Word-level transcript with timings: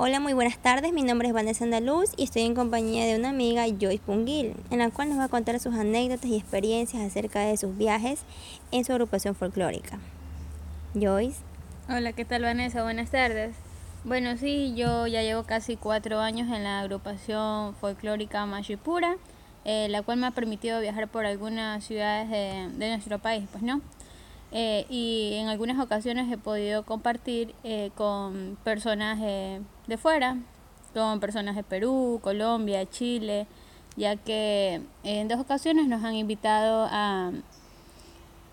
Hola, 0.00 0.20
muy 0.20 0.32
buenas 0.32 0.58
tardes. 0.58 0.92
Mi 0.92 1.02
nombre 1.02 1.26
es 1.26 1.34
Vanessa 1.34 1.64
Andaluz 1.64 2.12
y 2.16 2.22
estoy 2.22 2.42
en 2.42 2.54
compañía 2.54 3.04
de 3.04 3.18
una 3.18 3.30
amiga, 3.30 3.64
Joyce 3.66 3.98
Punguil, 3.98 4.54
en 4.70 4.78
la 4.78 4.90
cual 4.90 5.08
nos 5.08 5.18
va 5.18 5.24
a 5.24 5.28
contar 5.28 5.58
sus 5.58 5.74
anécdotas 5.74 6.26
y 6.26 6.36
experiencias 6.36 7.02
acerca 7.02 7.40
de 7.40 7.56
sus 7.56 7.76
viajes 7.76 8.20
en 8.70 8.84
su 8.84 8.92
agrupación 8.92 9.34
folclórica. 9.34 9.98
Joyce. 10.94 11.40
Hola, 11.88 12.12
¿qué 12.12 12.24
tal 12.24 12.42
Vanessa? 12.42 12.84
Buenas 12.84 13.10
tardes. 13.10 13.56
Bueno, 14.04 14.36
sí, 14.36 14.72
yo 14.76 15.08
ya 15.08 15.22
llevo 15.22 15.42
casi 15.42 15.76
cuatro 15.76 16.20
años 16.20 16.46
en 16.54 16.62
la 16.62 16.78
agrupación 16.78 17.74
folclórica 17.74 18.46
Mashipura, 18.46 19.16
eh, 19.64 19.88
la 19.90 20.02
cual 20.02 20.18
me 20.18 20.28
ha 20.28 20.30
permitido 20.30 20.80
viajar 20.80 21.08
por 21.08 21.26
algunas 21.26 21.82
ciudades 21.82 22.30
de, 22.30 22.68
de 22.78 22.90
nuestro 22.90 23.18
país, 23.18 23.48
pues 23.50 23.64
no. 23.64 23.80
Eh, 24.50 24.86
y 24.88 25.34
en 25.34 25.48
algunas 25.48 25.78
ocasiones 25.78 26.32
he 26.32 26.38
podido 26.38 26.84
compartir 26.84 27.54
eh, 27.64 27.90
con 27.94 28.56
personas 28.64 29.20
de 29.20 29.98
fuera, 29.98 30.38
con 30.94 31.20
personas 31.20 31.54
de 31.54 31.62
Perú, 31.62 32.18
Colombia, 32.22 32.88
Chile, 32.88 33.46
ya 33.96 34.16
que 34.16 34.80
en 35.02 35.28
dos 35.28 35.40
ocasiones 35.40 35.86
nos 35.88 36.04
han 36.04 36.14
invitado 36.14 36.88
a, 36.90 37.32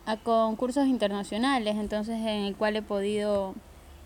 a 0.05 0.17
concursos 0.17 0.87
internacionales, 0.87 1.75
entonces 1.77 2.19
en 2.19 2.45
el 2.45 2.55
cual 2.55 2.75
he 2.75 2.81
podido 2.81 3.53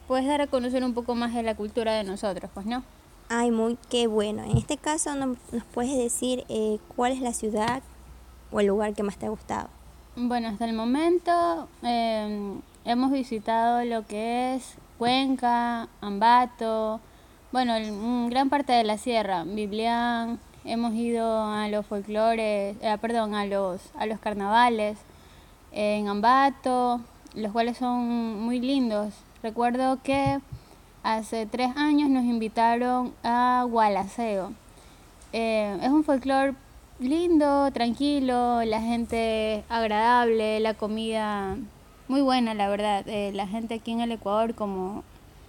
pues 0.07 0.25
dar 0.25 0.41
a 0.41 0.47
conocer 0.47 0.83
un 0.83 0.93
poco 0.93 1.15
más 1.15 1.33
de 1.33 1.43
la 1.43 1.55
cultura 1.55 1.93
de 1.93 2.03
nosotros, 2.03 2.49
pues 2.53 2.65
no. 2.65 2.83
Ay, 3.29 3.51
muy 3.51 3.77
qué 3.89 4.07
bueno. 4.07 4.43
En 4.43 4.57
este 4.57 4.77
caso, 4.77 5.13
¿nos 5.15 5.37
puedes 5.71 5.95
decir 5.95 6.45
eh, 6.49 6.79
cuál 6.95 7.11
es 7.11 7.21
la 7.21 7.31
ciudad 7.31 7.83
o 8.51 8.59
el 8.59 8.65
lugar 8.65 8.95
que 8.95 9.03
más 9.03 9.17
te 9.17 9.27
ha 9.27 9.29
gustado? 9.29 9.69
Bueno, 10.15 10.49
hasta 10.49 10.65
el 10.65 10.73
momento 10.73 11.69
em, 11.81 12.61
hemos 12.83 13.11
visitado 13.11 13.85
lo 13.85 14.05
que 14.05 14.55
es 14.55 14.75
Cuenca, 14.97 15.87
Ambato, 16.01 16.99
bueno, 17.51 17.73
gran 18.29 18.49
parte 18.49 18.73
de 18.73 18.83
la 18.83 18.97
sierra, 18.97 19.43
Biblián, 19.43 20.39
hemos 20.65 20.93
ido 20.93 21.43
a 21.43 21.67
los 21.69 21.85
folclores, 21.85 22.75
eh, 22.81 22.97
perdón, 22.99 23.33
a 23.33 23.45
los, 23.45 23.81
a 23.97 24.05
los 24.07 24.19
carnavales 24.19 24.97
en 25.71 26.07
Ambato, 26.07 27.01
los 27.35 27.51
cuales 27.51 27.77
son 27.77 28.41
muy 28.41 28.59
lindos. 28.59 29.13
Recuerdo 29.41 29.99
que 30.03 30.39
hace 31.03 31.45
tres 31.45 31.75
años 31.77 32.09
nos 32.09 32.25
invitaron 32.25 33.13
a 33.23 33.65
Gualaceo. 33.69 34.53
Eh, 35.33 35.77
es 35.81 35.89
un 35.89 36.03
folclore 36.03 36.55
lindo, 36.99 37.71
tranquilo, 37.71 38.63
la 38.63 38.81
gente 38.81 39.63
agradable, 39.69 40.59
la 40.59 40.73
comida 40.73 41.57
muy 42.07 42.21
buena, 42.21 42.53
la 42.53 42.69
verdad. 42.69 43.07
Eh, 43.07 43.31
la 43.33 43.47
gente 43.47 43.75
aquí 43.75 43.91
en 43.91 44.01
el 44.01 44.11
Ecuador, 44.11 44.55
como 44.55 45.03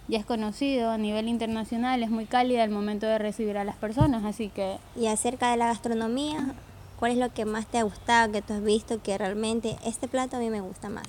ya 0.07 0.19
es 0.19 0.25
conocido 0.25 0.91
a 0.91 0.97
nivel 0.97 1.27
internacional, 1.27 2.03
es 2.03 2.09
muy 2.09 2.25
cálida 2.25 2.63
al 2.63 2.69
momento 2.69 3.05
de 3.05 3.17
recibir 3.17 3.57
a 3.57 3.63
las 3.63 3.75
personas, 3.75 4.23
así 4.23 4.49
que... 4.49 4.77
Y 4.95 5.07
acerca 5.07 5.51
de 5.51 5.57
la 5.57 5.67
gastronomía, 5.67 6.53
¿cuál 6.99 7.13
es 7.13 7.17
lo 7.17 7.33
que 7.33 7.45
más 7.45 7.65
te 7.65 7.79
ha 7.79 7.83
gustado, 7.83 8.31
que 8.31 8.41
tú 8.41 8.53
has 8.53 8.63
visto 8.63 9.01
que 9.01 9.17
realmente 9.17 9.77
este 9.85 10.07
plato 10.07 10.37
a 10.37 10.39
mí 10.39 10.49
me 10.49 10.61
gusta 10.61 10.89
más? 10.89 11.07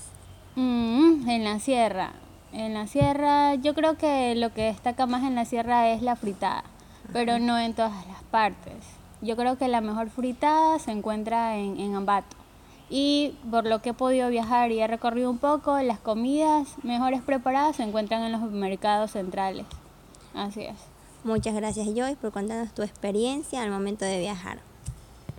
Mm, 0.56 1.28
en 1.28 1.44
la 1.44 1.58
sierra. 1.58 2.12
En 2.52 2.74
la 2.74 2.86
sierra, 2.86 3.54
yo 3.54 3.74
creo 3.74 3.96
que 3.96 4.34
lo 4.34 4.52
que 4.52 4.64
destaca 4.64 5.06
más 5.06 5.22
en 5.24 5.34
la 5.34 5.44
sierra 5.44 5.88
es 5.90 6.02
la 6.02 6.16
fritada, 6.16 6.64
pero 7.12 7.38
no 7.38 7.58
en 7.58 7.74
todas 7.74 8.06
las 8.06 8.22
partes. 8.24 9.01
Yo 9.22 9.36
creo 9.36 9.56
que 9.56 9.68
la 9.68 9.80
mejor 9.80 10.10
fritada 10.10 10.78
se 10.80 10.90
encuentra 10.90 11.56
en, 11.56 11.94
Ambato. 11.94 12.36
Y 12.90 13.36
por 13.50 13.64
lo 13.64 13.80
que 13.80 13.90
he 13.90 13.94
podido 13.94 14.28
viajar 14.28 14.72
y 14.72 14.80
he 14.80 14.86
recorrido 14.86 15.30
un 15.30 15.38
poco, 15.38 15.78
las 15.78 16.00
comidas 16.00 16.74
mejores 16.82 17.22
preparadas 17.22 17.76
se 17.76 17.84
encuentran 17.84 18.22
en 18.24 18.32
los 18.32 18.42
mercados 18.50 19.12
centrales. 19.12 19.64
Así 20.34 20.62
es. 20.62 20.76
Muchas 21.24 21.54
gracias 21.54 21.86
Joyce 21.86 22.16
por 22.16 22.32
contarnos 22.32 22.74
tu 22.74 22.82
experiencia 22.82 23.62
al 23.62 23.70
momento 23.70 24.04
de 24.04 24.18
viajar. 24.18 24.58